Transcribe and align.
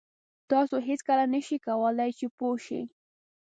تاسو 0.51 0.75
هېڅکله 0.87 1.23
نه 1.33 1.39
شئ 1.45 1.57
کولای 1.67 2.11
چې 2.17 2.25
پوه 2.37 2.57
شئ. 2.65 2.81